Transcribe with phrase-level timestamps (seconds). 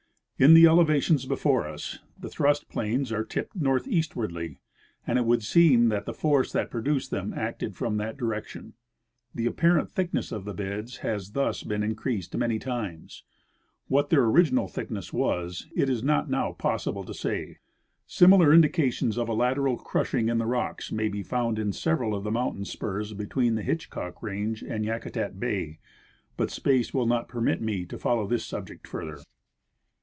[0.43, 4.57] In the elevations before us the thrust planes are tipped northeastAvardly,
[5.05, 8.73] and it Avould seem that the force that produced them acted from that direction.
[9.35, 13.21] The apparent thick ness of the beds has thus been increased many times.
[13.87, 17.59] What their original thickness was, it is not noAV possible to say.
[18.07, 22.23] Similar indications of a lateral crushing in the rocks may be found in seA''eral of
[22.23, 25.77] the mountain spurs between the Hitchcock range and Yakutat bay;
[26.35, 29.19] but space Avill not permit me to folloAV this sub ject further.